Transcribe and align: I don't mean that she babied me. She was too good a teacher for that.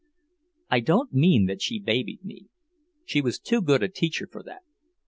I 0.71 0.79
don't 0.79 1.13
mean 1.13 1.45
that 1.45 1.61
she 1.61 1.77
babied 1.77 2.25
me. 2.25 2.47
She 3.05 3.21
was 3.21 3.37
too 3.37 3.61
good 3.61 3.83
a 3.83 3.87
teacher 3.87 4.25
for 4.25 4.41
that. 4.41 4.63